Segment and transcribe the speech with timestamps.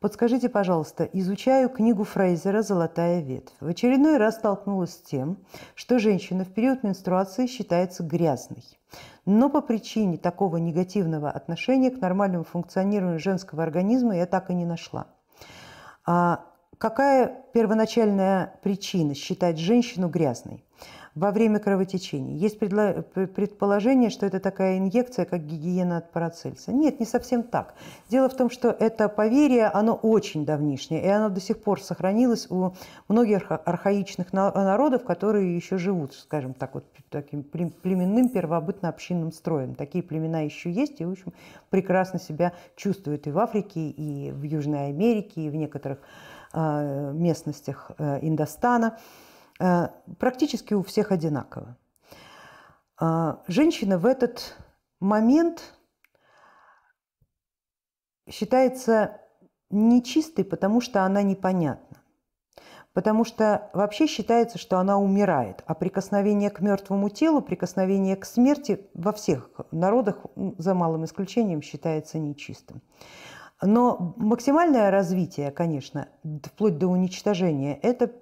[0.00, 3.52] Подскажите, пожалуйста, изучаю книгу Фрейзера «Золотая ветвь».
[3.58, 5.38] В очередной раз столкнулась с тем,
[5.74, 8.62] что женщина в период менструации считается грязной.
[9.26, 14.64] Но по причине такого негативного отношения к нормальному функционированию женского организма я так и не
[14.64, 15.08] нашла.
[16.06, 16.44] А
[16.78, 20.62] какая первоначальная причина считать женщину грязной?
[21.18, 22.36] во время кровотечения.
[22.36, 26.72] Есть предположение, что это такая инъекция, как гигиена от парацельса.
[26.72, 27.74] Нет, не совсем так.
[28.08, 32.46] Дело в том, что это поверье, оно очень давнишнее, и оно до сих пор сохранилось
[32.50, 32.72] у
[33.08, 39.74] многих архаичных народов, которые еще живут, скажем так, вот таким племенным первобытно-общинным строем.
[39.74, 41.32] Такие племена еще есть и, в общем,
[41.70, 45.98] прекрасно себя чувствуют и в Африке, и в Южной Америке, и в некоторых
[46.56, 48.98] местностях э, Индостана.
[49.60, 51.76] Э, практически у всех одинаково.
[53.46, 54.56] Женщина в этот
[54.98, 55.62] момент
[58.28, 59.20] считается
[59.70, 61.98] нечистой, потому что она непонятна.
[62.92, 68.88] Потому что вообще считается, что она умирает, а прикосновение к мертвому телу, прикосновение к смерти
[68.94, 72.82] во всех народах, за малым исключением, считается нечистым.
[73.60, 76.08] Но максимальное развитие, конечно,
[76.44, 78.12] вплоть до уничтожения, это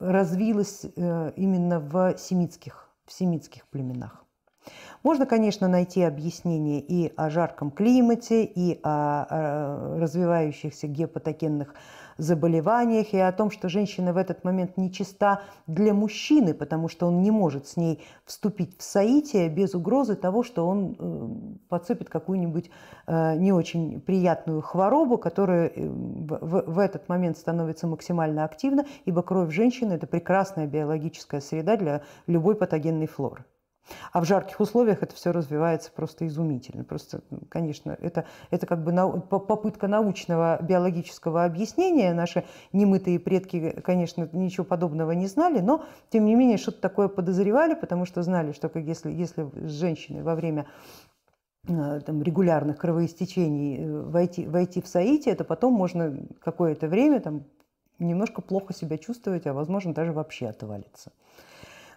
[0.00, 4.24] развилось э, именно в семитских, в семитских племенах.
[5.02, 11.74] Можно, конечно, найти объяснение и о жарком климате, и о развивающихся гепатогенных
[12.18, 17.22] заболеваниях и о том, что женщина в этот момент нечиста для мужчины, потому что он
[17.22, 22.70] не может с ней вступить в соитие без угрозы того, что он э, подцепит какую-нибудь
[23.06, 29.52] э, не очень приятную хворобу, которая э, в этот момент становится максимально активна, ибо кровь
[29.52, 33.44] женщины– это прекрасная биологическая среда для любой патогенной флоры.
[34.12, 36.84] А в жарких условиях это все развивается просто изумительно.
[36.84, 42.14] Просто, конечно, это, это как бы нау попытка научного биологического объяснения.
[42.14, 47.74] Наши немытые предки, конечно, ничего подобного не знали, но, тем не менее, что-то такое подозревали,
[47.74, 50.66] потому что знали, что если, если с женщиной во время
[51.68, 57.44] э, там, регулярных кровоистечений э, войти, войти в соитие, то потом можно какое-то время там,
[57.98, 61.12] немножко плохо себя чувствовать, а возможно даже вообще отвалиться.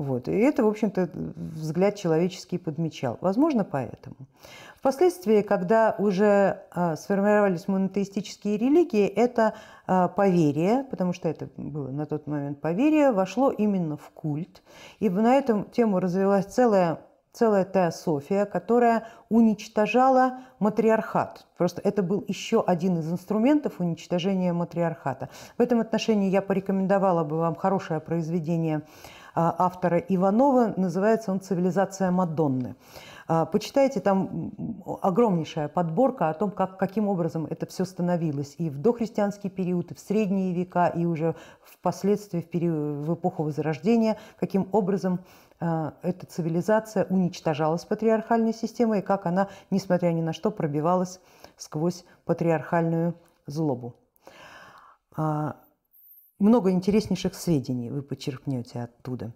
[0.00, 0.28] Вот.
[0.28, 3.18] И это, в общем-то, взгляд человеческий подмечал.
[3.20, 4.16] Возможно, поэтому.
[4.78, 9.52] Впоследствии, когда уже а, сформировались монотеистические религии, это
[9.86, 14.62] а, поверие, потому что это было на тот момент поверие, вошло именно в культ.
[15.00, 17.00] И на эту тему развилась целая
[17.32, 21.46] целая теософия, которая уничтожала матриархат.
[21.56, 25.28] Просто это был еще один из инструментов уничтожения матриархата.
[25.56, 28.82] В этом отношении я порекомендовала бы вам хорошее произведение
[29.34, 30.74] автора Иванова.
[30.76, 32.76] Называется он «Цивилизация Мадонны».
[33.32, 34.52] А, почитайте, там
[35.02, 39.94] огромнейшая подборка о том, как, каким образом это все становилось и в дохристианский период, и
[39.94, 45.20] в средние века, и уже впоследствии, в, период, в эпоху Возрождения, каким образом
[45.60, 51.20] а, эта цивилизация уничтожалась патриархальной системой, и как она, несмотря ни на что, пробивалась
[51.56, 53.14] сквозь патриархальную
[53.46, 53.94] злобу
[56.40, 59.32] много интереснейших сведений вы почерпнете оттуда.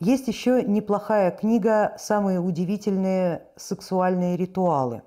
[0.00, 5.02] Есть еще неплохая книга «Самые удивительные сексуальные ритуалы».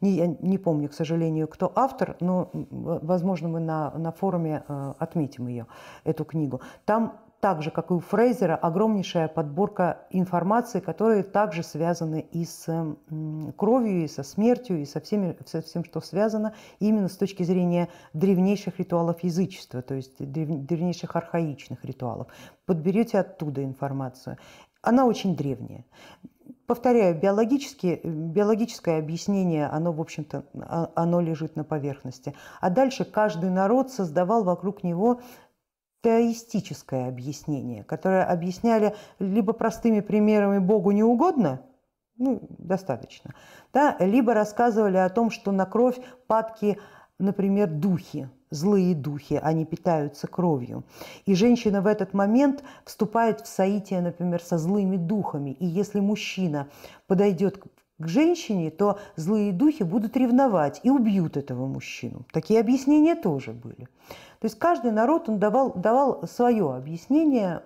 [0.00, 4.92] Не, я не помню, к сожалению, кто автор, но, возможно, мы на, на форуме э,
[4.98, 5.66] отметим ее,
[6.04, 6.60] эту книгу.
[6.84, 12.96] Там так же, как и у Фрейзера, огромнейшая подборка информации, которые также связаны и с
[13.56, 17.88] кровью, и со смертью, и со, всеми, со всем, что связано именно с точки зрения
[18.12, 22.28] древнейших ритуалов язычества, то есть древнейших архаичных ритуалов.
[22.64, 24.38] Подберете оттуда информацию.
[24.80, 25.84] Она очень древняя.
[26.68, 32.36] Повторяю, биологическое объяснение, оно, в общем-то, а, оно лежит на поверхности.
[32.60, 35.20] А дальше каждый народ создавал вокруг него
[36.02, 41.62] теоистическое объяснение, которое объясняли либо простыми примерами Богу не угодно,
[42.18, 43.34] ну, достаточно,
[43.72, 46.78] да, либо рассказывали о том, что на кровь падки,
[47.18, 50.84] например, духи, злые духи, они питаются кровью.
[51.24, 55.50] И женщина в этот момент вступает в соитие, например, со злыми духами.
[55.50, 56.68] И если мужчина
[57.06, 57.62] подойдет
[58.02, 62.26] к женщине, то злые духи будут ревновать и убьют этого мужчину.
[62.32, 63.88] Такие объяснения тоже были.
[64.40, 67.62] То есть каждый народ он давал, давал свое объяснение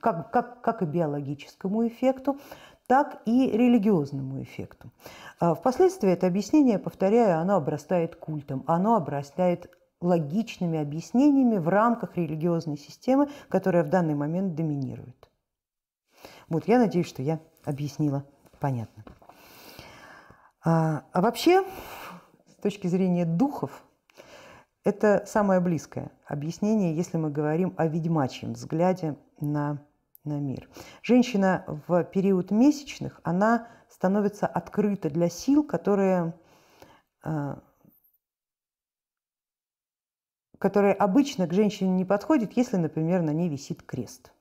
[0.00, 2.38] как, как, как и биологическому эффекту,
[2.86, 4.90] так и религиозному эффекту.
[5.40, 9.70] А впоследствии это объяснение, повторяю, оно обрастает культом, оно обрастает
[10.00, 15.30] логичными объяснениями в рамках религиозной системы, которая в данный момент доминирует.
[16.48, 18.24] Вот, я надеюсь, что я объяснила
[18.64, 19.04] понятно.
[20.64, 21.66] А, а вообще,
[22.62, 23.84] точки зрения духов,
[24.84, 29.84] это самое близкое объяснение, если мы говорим о ведьмачьем взгляде на,
[30.24, 30.70] на мир.
[31.02, 36.32] Женщина в период месячных, она становится открыта для сил, которые,
[37.22, 37.56] э,
[40.58, 44.32] которые обычно к женщине не подходят, если, например, на ней висит крест.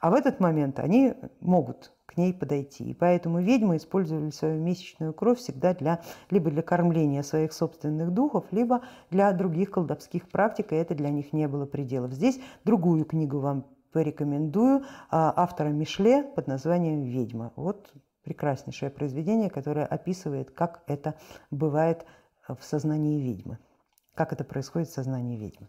[0.00, 2.90] А в этот момент они могут к ней подойти.
[2.90, 6.00] И поэтому ведьмы использовали свою месячную кровь всегда для,
[6.30, 11.32] либо для кормления своих собственных духов, либо для других колдовских практик, и это для них
[11.32, 12.12] не было пределов.
[12.12, 17.52] Здесь другую книгу вам порекомендую а, автора Мишле под названием «Ведьма».
[17.56, 17.92] Вот
[18.22, 21.14] прекраснейшее произведение, которое описывает, как это
[21.50, 22.04] бывает
[22.46, 23.58] в сознании ведьмы,
[24.14, 25.68] как это происходит в сознании ведьмы.